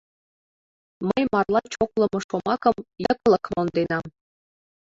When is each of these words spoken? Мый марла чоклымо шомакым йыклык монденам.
Мый 1.07 1.23
марла 1.33 1.61
чоклымо 1.73 2.19
шомакым 2.27 2.75
йыклык 3.03 3.43
монденам. 3.55 4.05